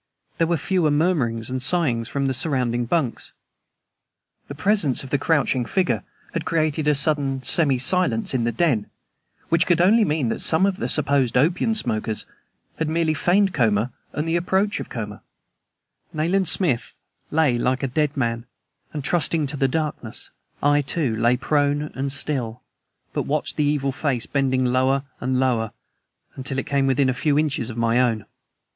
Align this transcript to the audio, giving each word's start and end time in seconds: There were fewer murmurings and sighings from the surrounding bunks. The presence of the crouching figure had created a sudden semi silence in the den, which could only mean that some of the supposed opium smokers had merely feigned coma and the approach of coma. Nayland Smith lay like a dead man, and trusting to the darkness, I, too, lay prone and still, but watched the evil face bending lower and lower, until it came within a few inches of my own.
There 0.39 0.47
were 0.47 0.57
fewer 0.57 0.89
murmurings 0.89 1.51
and 1.51 1.61
sighings 1.61 2.07
from 2.07 2.25
the 2.25 2.33
surrounding 2.33 2.85
bunks. 2.85 3.33
The 4.47 4.55
presence 4.55 5.03
of 5.03 5.11
the 5.11 5.19
crouching 5.19 5.63
figure 5.63 6.01
had 6.33 6.43
created 6.43 6.87
a 6.87 6.95
sudden 6.95 7.43
semi 7.43 7.77
silence 7.77 8.33
in 8.33 8.43
the 8.43 8.51
den, 8.51 8.89
which 9.49 9.67
could 9.67 9.79
only 9.79 10.03
mean 10.03 10.29
that 10.29 10.41
some 10.41 10.65
of 10.65 10.77
the 10.77 10.89
supposed 10.89 11.37
opium 11.37 11.75
smokers 11.75 12.25
had 12.79 12.89
merely 12.89 13.13
feigned 13.13 13.53
coma 13.53 13.93
and 14.11 14.27
the 14.27 14.37
approach 14.37 14.79
of 14.79 14.89
coma. 14.89 15.21
Nayland 16.13 16.47
Smith 16.47 16.97
lay 17.29 17.53
like 17.53 17.83
a 17.83 17.87
dead 17.87 18.17
man, 18.17 18.47
and 18.93 19.03
trusting 19.03 19.45
to 19.45 19.55
the 19.55 19.67
darkness, 19.67 20.31
I, 20.63 20.81
too, 20.81 21.15
lay 21.15 21.37
prone 21.37 21.91
and 21.93 22.11
still, 22.11 22.63
but 23.13 23.27
watched 23.27 23.55
the 23.55 23.65
evil 23.65 23.91
face 23.91 24.25
bending 24.25 24.65
lower 24.65 25.03
and 25.19 25.39
lower, 25.39 25.73
until 26.33 26.57
it 26.57 26.65
came 26.65 26.87
within 26.87 27.07
a 27.07 27.13
few 27.13 27.37
inches 27.37 27.69
of 27.69 27.77
my 27.77 27.99
own. 28.01 28.25